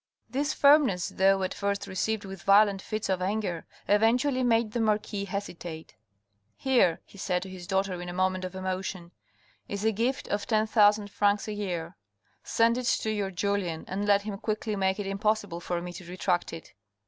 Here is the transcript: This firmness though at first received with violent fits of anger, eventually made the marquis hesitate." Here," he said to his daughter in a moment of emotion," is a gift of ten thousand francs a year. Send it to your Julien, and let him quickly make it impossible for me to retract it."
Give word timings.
This 0.27 0.51
firmness 0.51 1.09
though 1.09 1.43
at 1.43 1.53
first 1.53 1.85
received 1.85 2.25
with 2.25 2.41
violent 2.41 2.81
fits 2.81 3.07
of 3.07 3.21
anger, 3.21 3.67
eventually 3.87 4.41
made 4.43 4.71
the 4.71 4.79
marquis 4.79 5.25
hesitate." 5.25 5.93
Here," 6.57 7.01
he 7.05 7.19
said 7.19 7.43
to 7.43 7.49
his 7.51 7.67
daughter 7.67 8.01
in 8.01 8.09
a 8.09 8.11
moment 8.11 8.43
of 8.43 8.55
emotion," 8.55 9.11
is 9.69 9.85
a 9.85 9.91
gift 9.91 10.27
of 10.29 10.47
ten 10.47 10.65
thousand 10.65 11.11
francs 11.11 11.47
a 11.47 11.53
year. 11.53 11.97
Send 12.43 12.79
it 12.79 12.85
to 12.87 13.11
your 13.11 13.29
Julien, 13.29 13.85
and 13.87 14.07
let 14.07 14.23
him 14.23 14.39
quickly 14.39 14.75
make 14.75 14.99
it 14.99 15.05
impossible 15.05 15.59
for 15.59 15.83
me 15.83 15.93
to 15.93 16.09
retract 16.09 16.51
it." 16.51 16.73